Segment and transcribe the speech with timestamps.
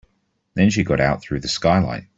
[0.55, 2.07] Then she got out through the skylight.